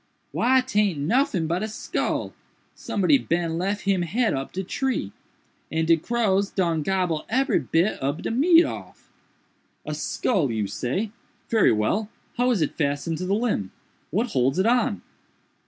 [0.31, 5.11] "Why taint noffin but a skull—somebody bin lef him head up de tree,
[5.71, 9.11] and de crows done gobble ebery bit ob de meat off."
[9.85, 15.03] "A skull, you say!—very well—how is it fastened to the limb?—what holds it on?"